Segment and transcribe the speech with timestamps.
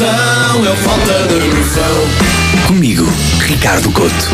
[0.00, 2.66] noção, é falta de noção.
[2.66, 3.06] Comigo,
[3.42, 4.30] Ricardo Couto.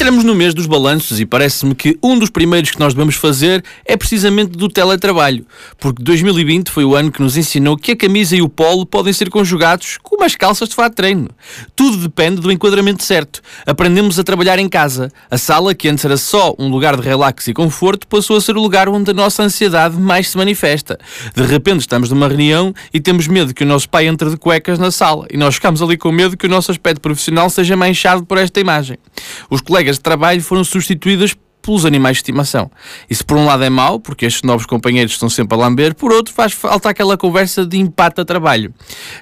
[0.00, 3.64] Entramos no mês dos balanços e parece-me que um dos primeiros que nós devemos fazer
[3.84, 5.44] é precisamente do teletrabalho,
[5.78, 9.12] porque 2020 foi o ano que nos ensinou que a camisa e o polo podem
[9.12, 11.28] ser conjugados com umas calças de fato treino.
[11.74, 13.42] Tudo depende do enquadramento certo.
[13.66, 15.10] Aprendemos a trabalhar em casa.
[15.28, 18.56] A sala, que antes era só um lugar de relax e conforto, passou a ser
[18.56, 21.00] o lugar onde a nossa ansiedade mais se manifesta.
[21.34, 24.78] De repente estamos numa reunião e temos medo que o nosso pai entre de cuecas
[24.78, 28.24] na sala e nós ficamos ali com medo que o nosso aspecto profissional seja manchado
[28.24, 28.99] por esta imagem.
[29.48, 32.70] Os colegas de trabalho foram substituídas pelos animais de estimação.
[33.08, 36.12] Isso por um lado é mau, porque estes novos companheiros estão sempre a lamber, por
[36.12, 38.72] outro faz falta aquela conversa de empate a trabalho.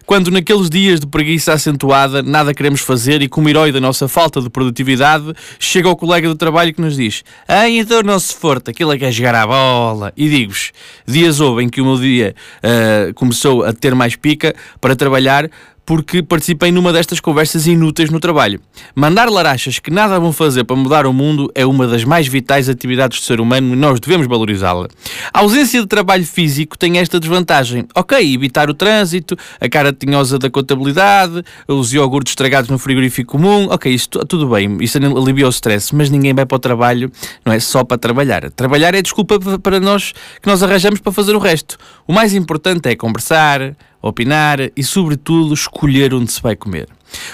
[0.07, 4.41] Quando naqueles dias de preguiça acentuada, nada queremos fazer e como herói da nossa falta
[4.41, 8.71] de produtividade, chega o colega do trabalho que nos diz Ah, então não se forte,
[8.71, 10.13] aquilo é que é jogar à bola.
[10.17, 10.73] E digo-vos,
[11.07, 15.51] dias houve em que o meu dia uh, começou a ter mais pica para trabalhar,
[15.89, 18.61] porque participei numa destas conversas inúteis no trabalho.
[18.95, 22.69] Mandar larachas que nada vão fazer para mudar o mundo é uma das mais vitais
[22.69, 24.87] atividades do ser humano e nós devemos valorizá-la.
[25.33, 27.87] A ausência de trabalho físico tem esta desvantagem.
[27.95, 33.69] Ok, evitar o trânsito, a cara tinhosa da contabilidade, os iogurtes estragados no frigorífico comum,
[33.71, 37.11] ok, isso tudo bem, isso alivia o stress, mas ninguém vai para o trabalho,
[37.47, 38.51] não é só para trabalhar.
[38.51, 41.79] Trabalhar é desculpa para nós que nós arranjamos para fazer o resto.
[42.07, 43.75] O mais importante é conversar,
[44.09, 46.89] opinar e, sobretudo, escolher onde se vai comer.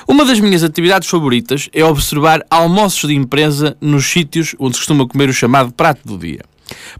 [0.06, 5.06] Uma das minhas atividades favoritas é observar almoços de empresa nos sítios onde se costuma
[5.06, 6.40] comer o chamado prato do dia.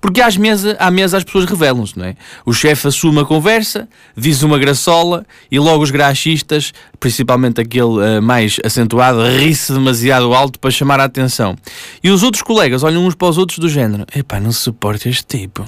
[0.01, 2.17] Porque às mesa, à mesa as pessoas revelam-se, não é?
[2.45, 8.23] O chefe assume a conversa, diz uma graçola e logo os graxistas, principalmente aquele uh,
[8.23, 11.57] mais acentuado, ri-se demasiado alto para chamar a atenção.
[12.03, 15.25] E os outros colegas olham uns para os outros do género: epá, não suporto este
[15.25, 15.65] tipo.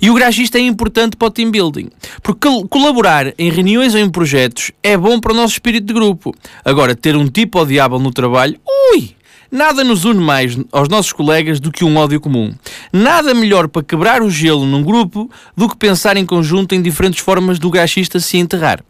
[0.00, 1.90] E o graxista é importante para o team building,
[2.22, 6.34] porque colaborar em reuniões ou em projetos é bom para o nosso espírito de grupo.
[6.64, 8.58] Agora, ter um tipo odiável no trabalho,
[8.92, 9.16] ui!
[9.50, 12.52] Nada nos une mais aos nossos colegas do que um ódio comum.
[12.92, 17.20] Nada melhor para quebrar o gelo num grupo do que pensar em conjunto em diferentes
[17.20, 18.82] formas do graxista se enterrar.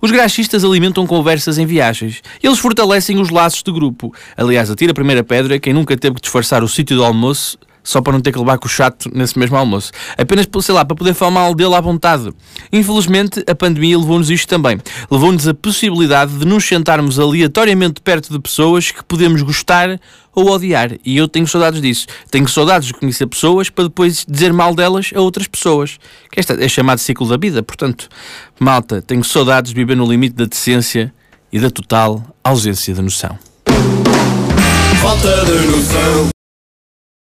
[0.00, 2.22] Os graxistas alimentam conversas em viagens.
[2.42, 4.12] Eles fortalecem os laços de grupo.
[4.36, 8.00] Aliás, atira a primeira pedra quem nunca teve que disfarçar o sítio do almoço só
[8.00, 9.92] para não ter que levar com o chato nesse mesmo almoço.
[10.16, 12.30] Apenas, sei lá, para poder falar mal dele à vontade.
[12.72, 14.78] Infelizmente, a pandemia levou-nos isto também.
[15.10, 19.98] Levou-nos a possibilidade de nos sentarmos aleatoriamente perto de pessoas que podemos gostar
[20.34, 20.92] ou odiar.
[21.04, 22.06] E eu tenho saudades disso.
[22.30, 25.98] Tenho saudades de conhecer pessoas para depois dizer mal delas a outras pessoas.
[26.30, 27.62] Que esta é chamado ciclo da vida.
[27.62, 28.08] Portanto,
[28.58, 31.12] malta, tenho saudades de viver no limite da decência
[31.52, 33.38] e da total ausência de noção.
[35.00, 36.41] Falta de noção.